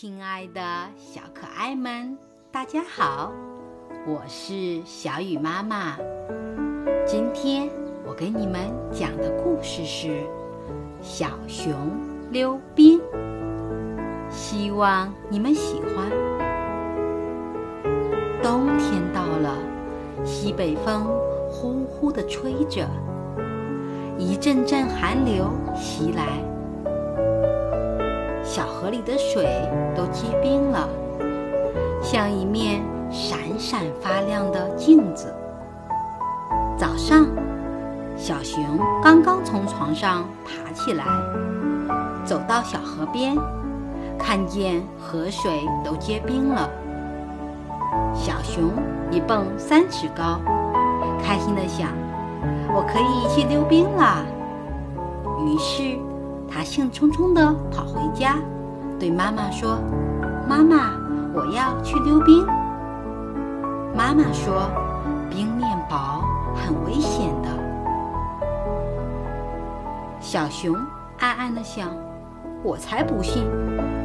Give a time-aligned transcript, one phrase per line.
[0.00, 0.60] 亲爱的
[0.96, 2.16] 小可爱们，
[2.52, 3.32] 大家好，
[4.06, 5.96] 我是小雨妈妈。
[7.04, 7.68] 今天
[8.06, 10.06] 我给你们讲的故事是
[11.02, 11.74] 《小熊
[12.30, 13.00] 溜冰》，
[14.30, 16.08] 希望你们喜欢。
[18.40, 19.58] 冬天到了，
[20.24, 21.06] 西北风
[21.50, 22.88] 呼呼地吹着，
[24.16, 26.40] 一阵阵寒流袭来。
[28.48, 29.44] 小河里的水
[29.94, 30.88] 都结冰了，
[32.00, 35.34] 像一面闪闪发亮的镜子。
[36.74, 37.26] 早上，
[38.16, 38.64] 小熊
[39.02, 41.04] 刚刚从床上爬起来，
[42.24, 43.36] 走到小河边，
[44.18, 46.70] 看见河水都结冰了。
[48.14, 48.70] 小熊
[49.10, 50.40] 一蹦三尺高，
[51.22, 51.90] 开心地想
[52.74, 54.24] ：“我可以去溜冰了。”
[55.44, 55.98] 于是。
[56.50, 58.36] 他兴冲冲地跑回家，
[58.98, 59.78] 对妈妈说
[60.48, 60.92] ：“妈妈，
[61.34, 62.44] 我要去溜冰。”
[63.94, 64.70] 妈妈说
[65.30, 66.24] ：“冰面薄，
[66.54, 67.48] 很危险的。”
[70.20, 70.74] 小熊
[71.20, 71.90] 暗暗地想
[72.64, 73.44] ：“我才不信，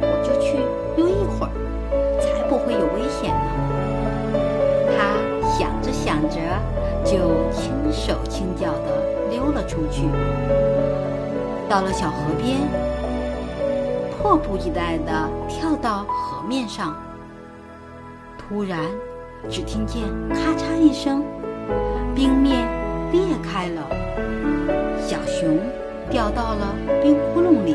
[0.00, 0.58] 我就去
[0.96, 1.50] 溜一会儿，
[2.20, 3.46] 才不会有危险呢。”
[4.96, 5.16] 他
[5.58, 6.38] 想着想着，
[7.04, 10.08] 就轻手轻脚地溜了出去。
[11.74, 12.60] 到了小河边，
[14.12, 16.94] 迫不及待地跳到河面上。
[18.38, 18.78] 突然，
[19.50, 21.24] 只听见咔嚓一声，
[22.14, 22.68] 冰面
[23.10, 23.82] 裂开了，
[25.00, 25.58] 小熊
[26.08, 27.74] 掉到了冰窟窿里，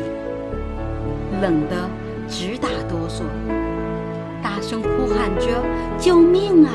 [1.42, 1.76] 冷得
[2.26, 3.24] 直打哆嗦，
[4.42, 5.62] 大声哭喊着
[6.00, 6.72] ：“救命啊！”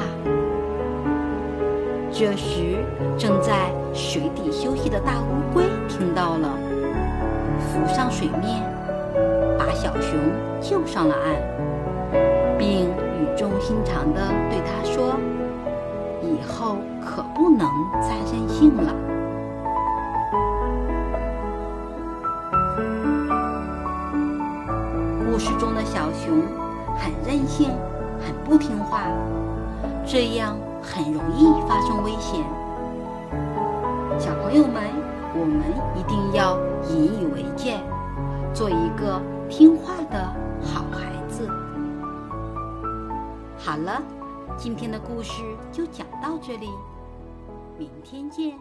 [2.14, 2.86] 这时，
[3.18, 6.50] 正在水底休息的大乌龟听到了。
[7.66, 8.64] 浮上水面，
[9.58, 10.20] 把小熊
[10.62, 11.36] 救上了岸，
[12.58, 15.16] 并语重心长地对他说
[16.22, 17.68] ：“以后可不能
[18.02, 18.94] 再任性了。”
[25.26, 26.44] 故事中的小熊
[26.98, 27.72] 很任性，
[28.20, 29.02] 很不听话，
[30.06, 32.40] 这样很容易发生危险。
[34.20, 35.15] 小朋友们。
[35.38, 35.62] 我们
[36.00, 36.58] 一定要
[36.90, 37.78] 引以为戒，
[38.54, 41.46] 做一个听话的好孩子。
[43.58, 44.02] 好了，
[44.58, 45.44] 今天的故事
[45.74, 46.70] 就讲到这里，
[47.78, 48.58] 明天见。